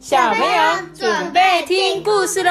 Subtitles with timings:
[0.00, 2.50] 小朋友准备听故事喽！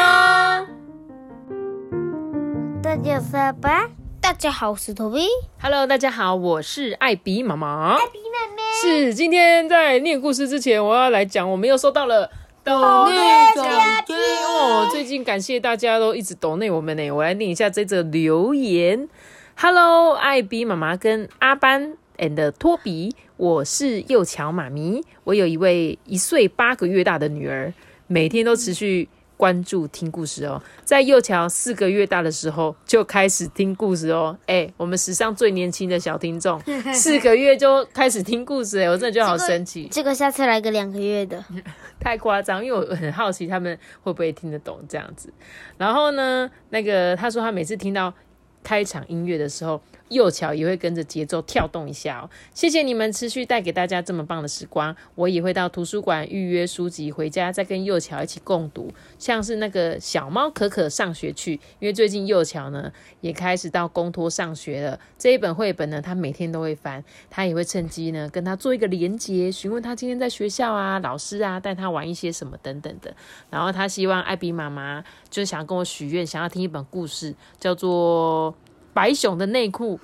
[2.84, 3.90] 大家好吧，
[4.22, 5.26] 大家好，我是托比。
[5.60, 7.96] Hello，大家好，我是艾比妈妈。
[7.96, 12.30] 艾比妹妹，是今天在念故事之前，我要来讲，我们又收到了
[12.64, 13.18] 抖内
[13.56, 13.66] 奖
[14.06, 14.88] 金哦。
[14.92, 19.10] 最近感谢大家都一直抖内我们呢，我来念一下这则留言。
[19.58, 27.74] Hello，艾比妈妈跟阿班 and 托比，我是幼乔妈咪，我有一位一岁八个月大的女儿，
[28.08, 29.10] 每天都持续。
[29.40, 34.38] 关注听故事哦，在幼乔四个月大的时候就开始听故事哦。
[34.48, 36.60] 哎，我们史上最年轻的小听众，
[36.94, 41.42] 四个月就开始听故事，哎，我真的觉得好神奇，这个下次来个两个月的。
[42.02, 45.32] 太夸张，因为我很好奇他们会不会听得懂这样子。
[45.78, 48.14] 然后呢，那个他说他每次听到
[48.62, 52.30] 开场音乐的时候，幼乔也会跟着节奏跳动一下哦。
[52.54, 58.92] 谢谢你们持续带给大家这么棒的时光，我也会到图书馆预约书籍，回家再跟幼乔一起共读。
[59.18, 65.00] 像是那个小猫可可上学去，因为最近幼乔呢也开始到公托上学了。
[65.18, 73.16] 这一本绘本呢，他每天都会翻，他也会趁机呢跟他做一个连接，询问他今天在学校啊、老师啊带他玩一些什么等等的。
[73.50, 78.56] 然后他希望艾比妈妈就想跟我许愿，想要听一本故事，叫做。
[78.94, 80.00] 白熊的内裤，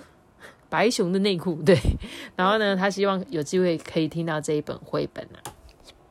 [0.69, 1.78] 白熊的内裤，对。
[2.36, 5.52] 然后呢，他希望有机会可以听到这一本绘本啊。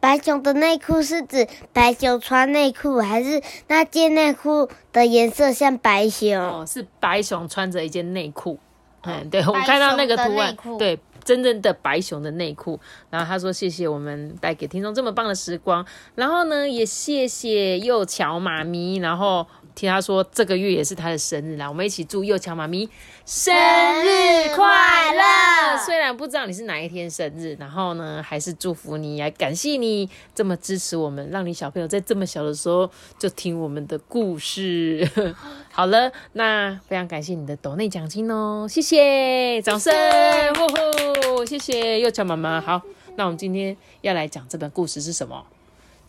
[0.00, 6.36] 白熊的内裤是指白熊穿内裤，还是那件内裤的颜色像白熊？
[6.36, 8.58] 哦，是白熊穿着一件内裤。
[9.06, 12.78] 嗯，对，我们看到那个图案，对，真正的白熊的内裤。
[13.08, 15.84] 然后他说：“谢谢我们带给听众这么棒的时光。”
[16.16, 18.96] 然后呢，也谢谢幼乔妈咪。
[18.96, 22.88] 然后听他说这个月也是他的生日啦，我们一起祝幼乔妈咪
[23.26, 25.76] 生日快乐。
[25.84, 35.10] 虽然不知道你是哪一天生日，然后呢，还是祝福你，也感谢你这么支持我们，让你小朋友在这么小的时候就听我们的故事。
[35.72, 39.92] 好了，那非常感谢你的抖内奖金哦，谢谢，掌声，
[40.54, 42.60] 呼呼，谢谢幼乔妈妈。
[42.60, 42.80] 好，
[43.16, 45.44] 那我们今天要来讲这本故事是什么？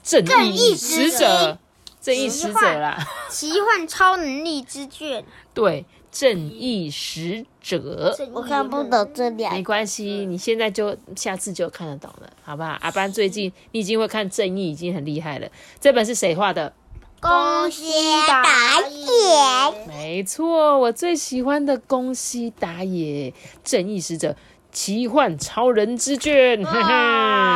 [0.03, 0.23] 正
[0.53, 1.57] 义使者，
[2.05, 5.25] 正义使者啦，奇幻超能力之卷。
[5.55, 8.15] 对，正义使者。
[8.31, 12.77] 我看不懂这两没关系，你现在就下次就看得懂了，好不好？
[12.81, 15.49] 阿班最近你已经会看正义，已经很厉害了。
[15.79, 16.71] 这本是谁画的？
[17.19, 17.83] 宫西
[18.27, 19.87] 达也。
[19.87, 23.33] 没错，我最喜欢的宫西达也，
[23.63, 24.35] 正义使者。
[24.75, 26.93] 奇幻超人之卷，嘿嘿，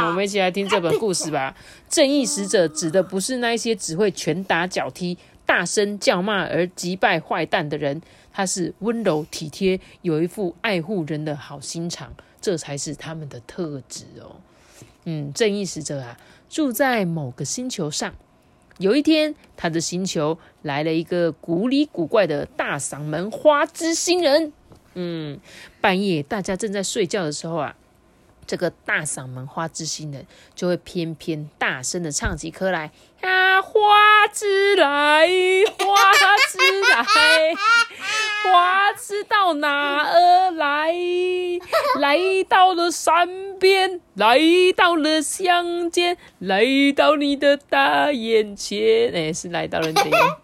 [0.08, 1.54] 我们一起来听这本故事吧。
[1.90, 14.38] 正义使者指的不是那一些只会拳打脚踢、大声叫骂而击败坏蛋的人，他是温柔体贴，有一副爱护人的好心肠，这才是他们的特质哦。
[15.04, 16.18] 嗯，正义使者啊，
[16.50, 18.14] 住在某个星球上。
[18.78, 24.54] 有一天，他的星球来了一个古里古怪的大嗓门花之星人。
[24.96, 25.40] 嗯，
[25.80, 27.76] 半夜大家正在睡觉的时候啊，
[28.46, 32.92] 这个大嗓门花之星人就会偏偏大声的唱起歌来
[33.22, 35.28] 啊，花之来，
[35.78, 36.14] 花
[36.50, 37.54] 之来，
[38.44, 40.94] 花之到哪儿来？
[42.00, 42.18] 来
[42.48, 44.40] 到了山边，来
[44.76, 46.64] 到了乡间，来
[46.96, 49.12] 到你的大眼前。
[49.14, 50.36] 哎，是来到了你的眼。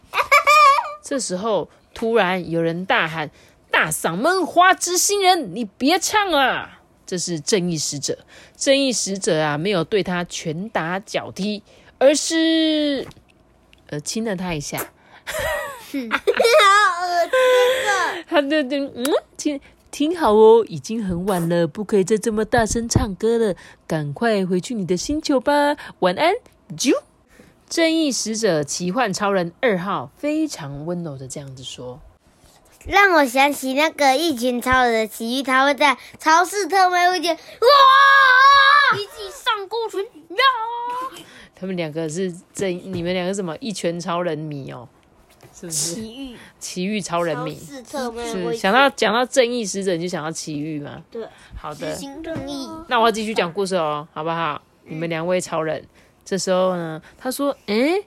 [1.02, 3.32] 这时候，突然有人大喊。
[3.76, 6.80] 大嗓门花之新人，你别唱啊！
[7.06, 8.20] 这是正义使者。
[8.56, 11.62] 正义使者啊，没有对他拳打脚踢，
[12.00, 13.06] 而是
[13.88, 14.78] 呃亲了他一下。
[14.78, 14.86] 好
[15.92, 19.04] 恶心他就就嗯，
[19.36, 19.60] 听
[19.92, 23.56] 听好哦，已经很晚了，不可以再这么大声唱歌了，
[23.86, 26.34] 赶快回去你的星球吧，晚安，
[26.78, 26.94] 啾。
[27.70, 32.00] 正义使者奇幻超人二号非常温柔的这样子说。
[32.88, 38.98] 让我想起那个一群超人的奇遇，他会在超市特卖会见，哇！
[38.98, 41.24] 一起上钩群呀！
[41.56, 44.88] 他们两个是正，你们两个什么一拳超人迷哦？
[45.54, 45.96] 是不是？
[45.96, 47.56] 奇遇，奇遇超人迷。
[47.56, 51.02] 超市特卖是会想到讲到正义使者，你就想到奇遇吗？
[51.10, 51.26] 对，
[51.56, 52.70] 好的，行正义。
[52.88, 54.62] 那我要继续讲故事哦，好不好？
[54.84, 55.84] 你们两位超人，
[56.24, 58.06] 这时候呢，他说：“诶，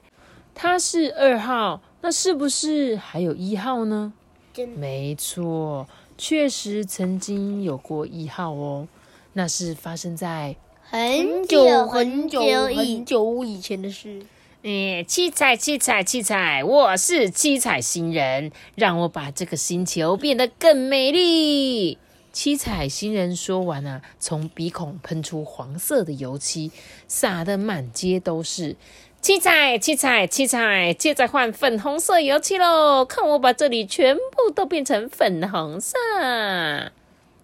[0.53, 4.13] 他是二号，那是不是还有一号呢？”
[4.59, 8.89] 真没错，确实曾经有过一号哦，
[9.31, 14.21] 那是发生在很久很久很久以前的事。
[14.63, 21.97] 诶，七彩七彩七彩，我是七彩星人，让我把这个星球变得更美丽。
[22.33, 26.69] 七彩星人说完啊，从鼻孔喷出黄色的油漆，
[27.07, 28.75] 洒得满街都是。
[29.21, 33.03] 七彩，七彩，七彩，接着换粉红色油漆喽！
[33.03, 35.97] 看我把这里全部都变成粉红色。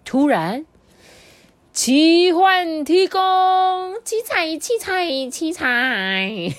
[0.02, 0.64] 突然，
[1.74, 3.20] 奇幻提供
[4.02, 6.54] 七彩，七彩，七彩，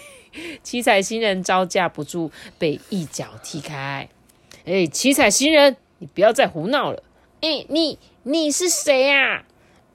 [0.61, 4.07] 七彩新人招架不住，被一脚踢开。
[4.65, 7.01] 哎，七彩新人，你不要再胡闹了！
[7.41, 9.43] 哎，你你是谁呀？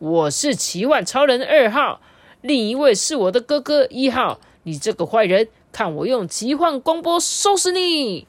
[0.00, 2.00] 我是奇幻超人二号，
[2.40, 4.40] 另一位是我的哥哥一号。
[4.64, 8.26] 你这个坏人，看我用奇幻光波收拾你！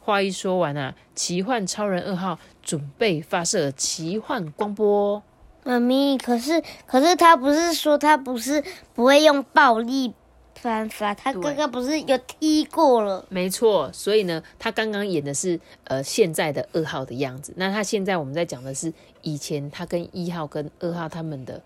[0.00, 5.22] 话一说完啊，奇幻超人二号准备发射奇幻光波。
[5.64, 8.62] 妈咪，可是可是他不是说他不是
[8.94, 10.14] 不会用暴力
[10.54, 13.24] 方法，他刚刚不是有踢过了？
[13.28, 17.52] 没错，所以呢，他刚刚演的是呃现在的二号的样子。
[17.56, 18.92] 那他现在我们在讲的是
[19.22, 21.62] 以前他跟一号跟二号他们的。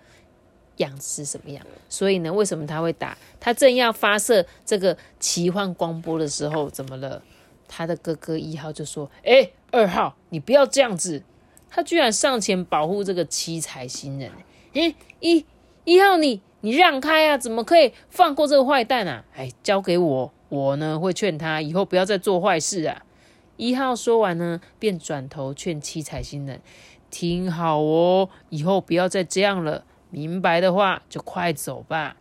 [0.80, 1.64] 样子是什么样？
[1.88, 3.16] 所以呢，为什么他会打？
[3.38, 7.22] 他正要发射这个奇幻光波的时候，怎么了？
[7.68, 11.22] 他的哥哥一号就说：“哎，二号，你不要这样子！”
[11.70, 14.32] 他居然上前保护这个七彩新人。
[14.74, 15.46] 哎，一
[15.84, 17.38] 一号，你你让开啊！
[17.38, 19.24] 怎么可以放过这个坏蛋啊？
[19.36, 23.02] 哎，交给我，我呢会劝他以后不要再做坏事啊。
[23.56, 26.60] 一号说完呢，便转头劝七彩新人
[27.10, 32.16] ：“听好哦，以后不要再这样了。”明白的话就快走吧。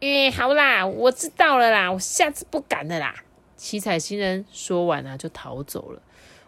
[0.00, 3.14] 哎，好啦，我知道了啦，我下次不敢了啦。
[3.56, 6.02] 七彩星人说完啊，就逃走了。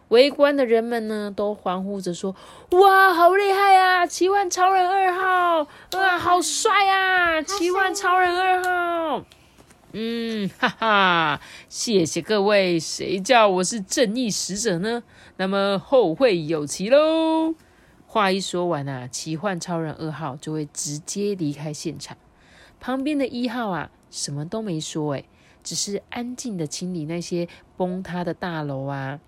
[0.09, 2.35] 围观的人们呢，都欢呼着说
[2.71, 4.05] ：“哇，好厉害啊！
[4.05, 7.41] 奇幻超人二号，哇，好帅啊！
[7.41, 9.23] 奇幻超人二号。”
[9.93, 15.01] 嗯，哈哈，谢谢各位，谁叫我是正义使者呢？
[15.37, 17.55] 那么后会有期喽。
[18.15, 22.15] 话一说完啊，奇幻超人二号就会直接离开现场。
[22.79, 25.25] 旁边的一号啊，什么都没说，诶，
[25.65, 29.19] 只是安静的清理那些崩塌的大楼啊。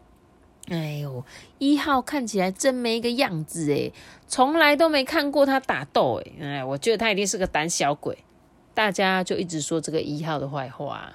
[0.69, 1.25] 哎呦，
[1.57, 3.91] 一号看起来真没个样子诶，
[4.25, 8.17] 从来都没看过他打斗诶，哎，我觉得他一定是个胆小鬼。
[8.73, 11.11] 大家就一直说这个一号的坏话，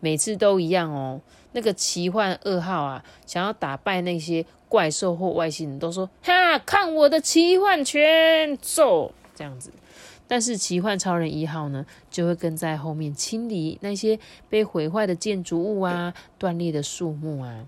[0.00, 1.20] 每次都一样哦。
[1.52, 4.44] 那个奇幻二号啊，想要打败那些。
[4.72, 9.70] 怪兽或外星人都说：“哈，看我的奇幻拳，揍！”这样子，
[10.26, 17.66] 但是奇幻超人一号呢，就会跟在后面清理那些被毁坏的建筑物啊、断裂的树木啊。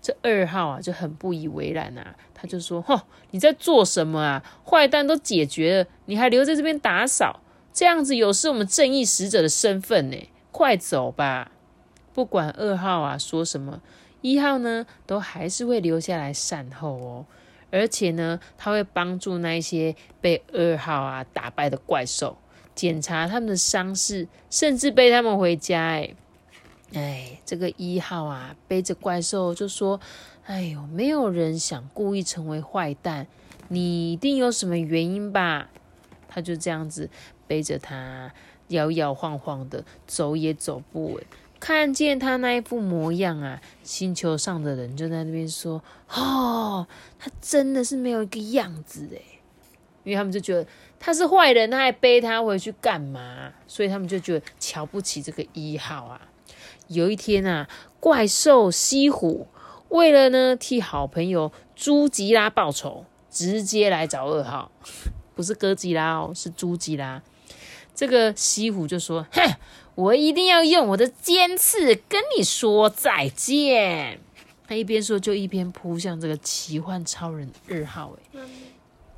[0.00, 3.02] 这二号啊就很不以为然啊，他就说：“吼，
[3.32, 4.42] 你在做什么啊？
[4.64, 7.40] 坏蛋都解决了，你还留在这边打扫，
[7.74, 10.16] 这样子有失我们正义使者的身份呢！
[10.50, 11.52] 快走吧！
[12.14, 13.82] 不管二号啊说什么。”
[14.20, 17.26] 一号呢，都还是会留下来善后哦，
[17.70, 22.36] 而且呢，他会帮助那些被二号啊打败的怪兽，
[22.74, 25.78] 检查他们的伤势，甚至背他们回家。
[25.80, 26.14] 哎，
[26.94, 30.00] 哎，这个一号啊，背着怪兽就说
[30.46, 33.26] ：“哎呦，没有人想故意成为坏蛋，
[33.68, 35.68] 你一定有什么原因吧？”
[36.26, 37.08] 他就这样子
[37.46, 38.32] 背着他，
[38.68, 41.24] 摇摇晃晃的走也走不稳。
[41.60, 45.82] 看见他那一副模样啊，星球上的人就在那边说
[46.14, 46.86] ：“哦，
[47.18, 49.22] 他真的是没有一个样子诶。
[50.04, 50.66] 因为他们就觉得
[50.98, 53.52] 他是坏人，他还背他回去干嘛？
[53.66, 56.20] 所以他们就觉得瞧不起这个一号啊。
[56.86, 57.68] 有一天啊，
[58.00, 59.46] 怪兽西虎
[59.90, 64.70] 为了呢替好朋友朱吉拉报仇，直接来找二号，
[65.34, 67.22] 不是哥吉拉哦，是朱吉拉。
[67.98, 69.42] 这个西虎就说：“哼。”
[69.98, 74.20] 我一定要用我的尖刺跟你说再见。
[74.68, 78.12] 他一边说，就一边扑向这个奇幻超人二号。
[78.32, 78.40] 哎，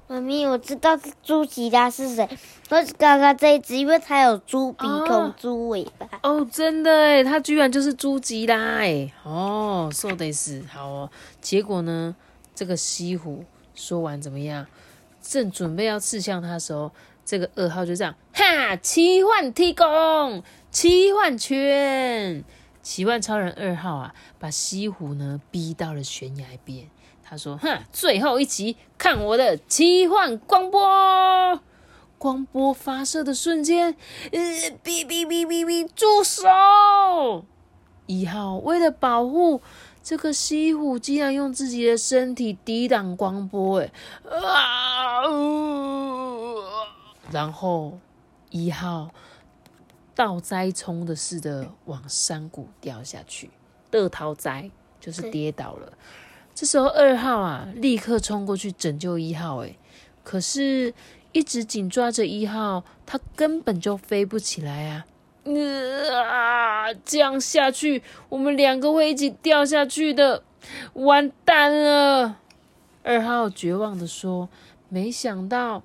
[0.08, 2.26] 妈咪，我知道猪吉拉是谁，
[2.70, 6.08] 我刚刚这一只，因为它有猪鼻孔、猪尾巴。
[6.22, 9.12] 哦，真的哎，它居然就是猪吉拉哎。
[9.22, 11.10] 哦，说的是好哦。
[11.42, 12.16] 结果呢，
[12.54, 13.44] 这个西湖
[13.74, 14.66] 说完怎么样？
[15.20, 16.90] 正准备要刺向他的时候，
[17.30, 20.42] 这个二号就这样，哈，奇幻提供。
[20.72, 22.42] 奇幻圈，
[22.82, 26.90] 奇幻超人二号啊，把西湖呢逼到了悬崖边。
[27.22, 31.60] 他说：“哼，最后一集，看我的奇幻光波！
[32.18, 33.94] 光波发射的瞬间，
[34.32, 34.40] 呃，
[34.82, 37.44] 哔哔哔哔哔，住手！
[38.06, 39.62] 一号为了保护
[40.02, 43.92] 这个西湖，竟然用自己的身体抵挡光波，哎，
[44.32, 45.22] 啊！
[47.30, 47.98] 然后
[48.50, 49.10] 一号。”
[50.12, 53.48] 倒栽葱的似的往山谷掉下去，
[53.90, 54.70] 得逃栽
[55.00, 55.90] 就是跌倒了。
[56.54, 59.74] 这时候二号啊，立刻冲过去拯救一号，哎，
[60.22, 60.92] 可是，
[61.32, 65.06] 一直紧抓着一号，他根本就飞不起来啊！
[66.22, 70.42] 啊，这样下去，我们两个会一起掉下去的，
[70.92, 72.36] 完蛋了！
[73.04, 74.50] 二号绝望的说。
[74.92, 75.84] 没想到，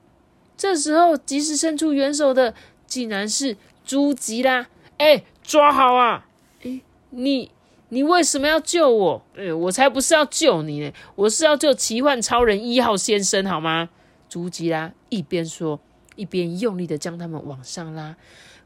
[0.65, 2.55] 这时候及时伸出援手的，
[2.87, 3.55] 竟然是
[3.85, 4.65] 朱吉拉！
[4.97, 6.25] 哎，抓好啊！
[6.63, 6.81] 哎，
[7.11, 7.51] 你
[7.89, 9.23] 你为什么要救我？
[9.37, 13.89] 哎，我才不是要救你呢，我是要救奇幻超人一号先生，好吗？
[14.27, 15.79] 朱吉拉一边说，
[16.15, 18.15] 一边用力的将他们往上拉。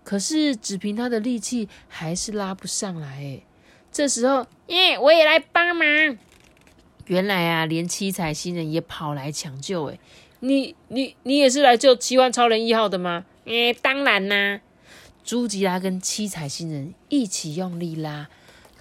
[0.06, 3.10] 可是只凭他的力气，还是拉不上来。
[3.10, 3.42] 哎，
[3.92, 5.86] 这时候，耶，我也来帮忙。
[7.08, 9.90] 原来啊，连七彩新人也跑来抢救。
[9.90, 10.00] 哎。
[10.42, 13.26] 你你你也是来救奇幻超人一号的吗？
[13.46, 14.62] 诶，当然啦！
[15.24, 18.30] 朱吉拉跟七彩星人一起用力拉，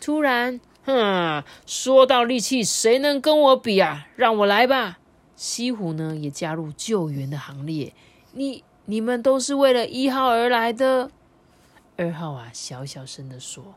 [0.00, 4.06] 突然，哼，说到力气，谁能跟我比啊？
[4.16, 4.98] 让我来吧！
[5.36, 7.92] 西湖呢也加入救援的行列。
[8.32, 11.10] 你你们都是为了一号而来的。
[11.96, 13.74] 二号啊，小小声的说。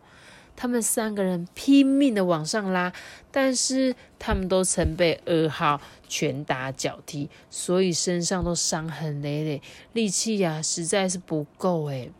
[0.61, 2.93] 他们三个人拼命的往上拉，
[3.31, 9.61] 但是他们都曾被二号拳打脚踢，所以身上都伤痕累累，
[9.93, 12.11] 力气呀实在是不够诶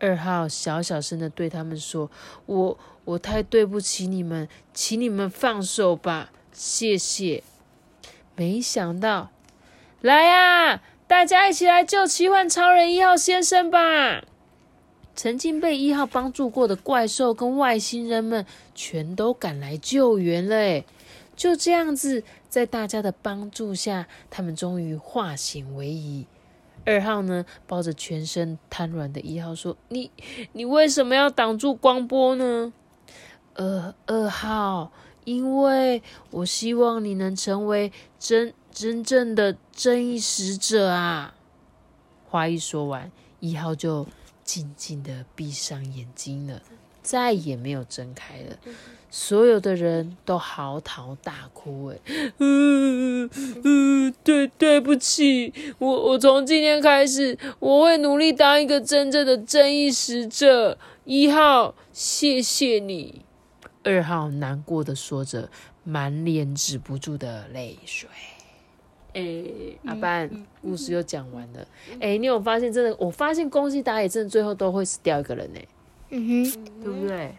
[0.00, 2.10] 二号小小声的对他们说
[2.46, 7.44] ：“我我太对不起你们，请你们放手吧，谢谢。”
[8.34, 9.30] 没想到，
[10.00, 14.24] 来呀，大家一起来救奇幻超人一号先生吧！
[15.18, 20.54] 曾经被一号帮助过的怪兽跟外星人们，全都赶来救援了。
[20.54, 20.86] 诶
[21.34, 26.24] 就这样子，在大家的帮助下，他们终于化险为夷。
[26.84, 30.12] 二号呢，抱着全身瘫软的一号说：“你，
[30.52, 32.72] 你为什么要挡住光波呢？”
[33.54, 34.92] 呃，二号，
[35.24, 41.34] 因为我希望你能成为真真正的正义使者啊！
[42.28, 43.10] 话一说完，
[43.40, 44.06] 一号就。
[44.48, 46.62] 静静的闭上眼睛了，
[47.02, 48.56] 再也没有睁开了。
[49.10, 51.88] 所有的人都嚎啕大哭。
[51.88, 51.98] 哎，
[52.38, 53.28] 嗯
[53.62, 60.78] 嗯，对，对不起，我我从今天开始，我会努力当一个真正的正义使者。
[61.04, 63.26] 一号，谢谢你。
[63.82, 65.50] 二号难过的说着，
[65.84, 68.08] 满脸止不住的泪水。
[69.14, 69.44] 哎，
[69.86, 70.30] 阿班，
[70.62, 71.66] 故事又讲完了。
[72.00, 72.94] 哎，你有发现真的？
[72.98, 75.60] 我发现宫西达也真的最后都会死掉一个人呢。
[76.10, 77.34] 嗯哼，对不对？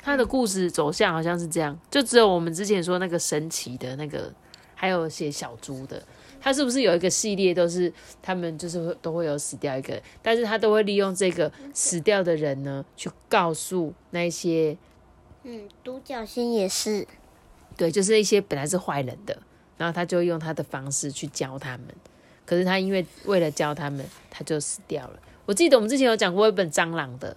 [0.00, 4.32] 他的故事走向好像是这样，就只有我们之前说那个神奇的那个，
[4.74, 6.00] 还有写小猪的，
[6.40, 14.76] 他是不是有一个系列都是他们就是会都会有死掉一个，但是他都会利用这个死掉的人呢，去告诉那些，
[15.42, 17.04] 嗯，独角仙也是，
[17.76, 19.36] 对，就是一些本来是坏人的。
[19.76, 21.86] 然后他就用他的方式去教他们，
[22.44, 25.18] 可是他因为为了教他们，他就死掉了。
[25.44, 27.36] 我记得我们之前有讲过一本蟑螂的，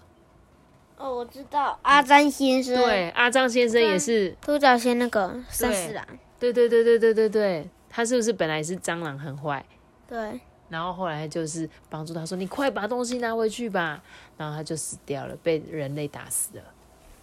[0.97, 6.05] 哦，我知道阿张先生，对，阿张先生也是独角仙那个三四郎，
[6.39, 9.63] 对对对对对对对，他是不是本来是蟑螂很坏？
[10.07, 14.01] 对，然后后来就是帮助他说：“你快把东西拿回去吧。”
[14.37, 16.63] 然后他就死掉了，被人类打死了。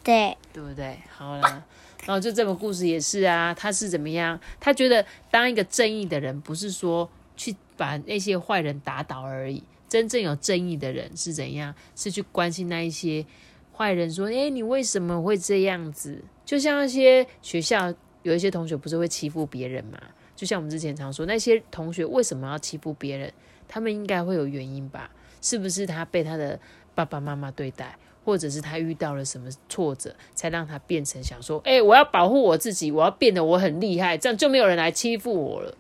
[0.05, 1.01] 对，对不对？
[1.11, 1.65] 好了，
[2.07, 4.41] 然后就这本故事也是啊，他是怎么样？
[4.59, 9.63] 他觉得当一个正义的人，不是说去把那些坏人打倒而已。
[9.89, 11.75] 真正有正义的人是怎样？
[11.95, 13.27] 是去关心那一些
[13.73, 20.01] 坏人，说：“哎，你为什么会这样子？”就像那些学校有一些同学不是会欺负别人嘛？
[20.35, 23.33] 就像我们之前常说，那些同学为什么要欺负别人？
[23.69, 25.11] 他们应该会有原因吧？
[25.41, 26.59] 是不是他被他的
[26.95, 27.97] 爸爸妈妈对待？
[28.27, 35.73] 或者是他遇到了什么挫折，才让他变成想说：“哎，我要保护我自己，我要变得我很厉害，这样就没有人来欺负我了。”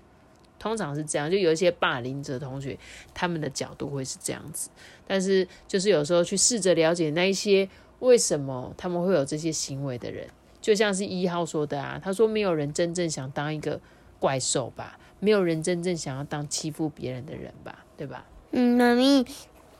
[0.60, 2.78] 通常是这样，就有一些霸凌者同学，
[3.12, 4.70] 他们的角度会是这样子。
[5.08, 10.28] 但是，就是有时候去试着了解那一些为什么他们会有这些行为的人，
[10.60, 13.80] 就像是一号说的啊，他说：“没有人真正想当一个
[14.20, 14.96] 怪兽吧？
[15.18, 17.84] 没有人真正想要当欺负别人的人吧？
[17.96, 19.24] 对吧？”嗯，妈咪。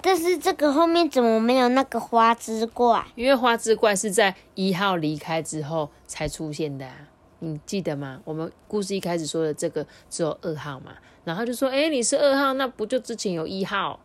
[0.03, 3.05] 但是这个后面怎么没有那个花枝怪？
[3.15, 6.95] 因为花枝怪是在一号离开之后才出现的，啊
[7.41, 8.21] 你记得吗？
[8.25, 10.93] 我们故事一开始说的这个只有二号嘛，
[11.25, 14.01] 然后就说：“哎，你是二号，那不就之前有一号，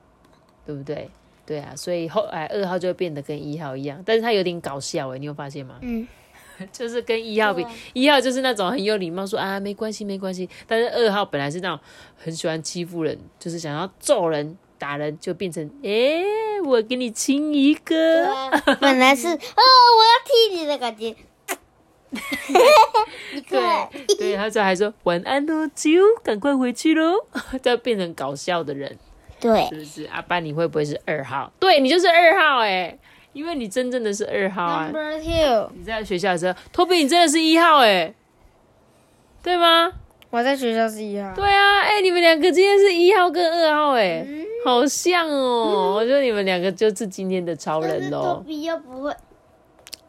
[0.66, 1.10] 对不对？”
[1.46, 5.76] 对啊，所以后来二号就变得跟一号一样，但是他有点搞笑哎，你有发现吗？
[5.82, 6.08] 嗯，
[6.72, 11.80] 就是跟一号比，一号就是那种很有礼貌，说啊没关系没关系，但是二号本来是那种
[12.18, 14.58] 很喜欢欺负人，就是想要揍人。
[14.82, 16.24] 打人就变成，哎，
[16.66, 18.26] 我给你亲一个。
[18.80, 21.16] 本来是， 哦，我要踢你的感觉。
[23.48, 25.92] 对对，他就还说晚安哦，就
[26.24, 27.14] 赶快回去喽，
[27.62, 28.98] 就变成搞笑的人。
[29.40, 30.04] 对是，不是？
[30.12, 31.52] 阿班，你会不会是二号？
[31.60, 32.98] 对你就是二号哎、
[33.34, 34.88] 因为你真正的是二号啊。
[34.88, 38.14] Number two，你在学校的时候，托比，你真的是一号哎、
[39.44, 39.94] 对吗？
[40.32, 41.34] 我在学校是一号。
[41.36, 44.26] 对啊，哎、你们两个今天是一号跟二号哎、
[44.64, 45.94] 好像哦。
[45.96, 48.44] 我觉得你们两个就是今天的超人哦。
[48.46, 49.16] 比又不会。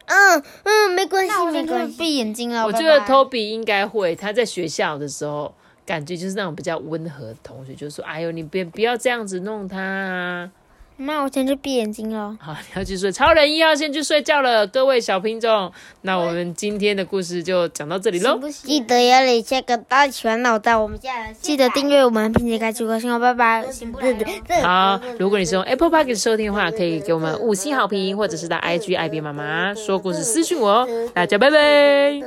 [0.05, 1.97] 嗯嗯，没关系，没关系。
[1.97, 5.53] 闭眼睛了我觉得 Toby 应该会，他在学校的时候，
[5.85, 10.51] 感觉就是那种比较温和的同学，就说：“哎呦，你别不要这样子弄他啊。”
[10.97, 12.37] 那我先去闭眼睛了。
[12.39, 13.11] 好，你要去睡。
[13.11, 15.71] 超人一号先去睡觉了，各位小品种。
[16.01, 18.39] 那我们今天的故事就讲到这里喽。
[18.49, 23.65] 记得要留下个大喜欢脑袋，我们下记得订阅我们，并且开启歌信哦，拜拜。
[24.61, 30.87] 好，如果你是用 Apple Park 收听的话，可以给我们五星好评，或者是到 IG 爱编妈妈说故事私信我哦。
[31.13, 32.21] 大家拜拜。